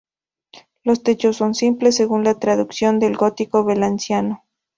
Los 0.83 1.03
techos 1.03 1.37
son 1.37 1.53
simples, 1.53 1.95
según 1.95 2.23
la 2.23 2.33
tradición 2.39 2.97
del 2.97 3.15
gótico 3.15 3.63
valenciano. 3.63 4.43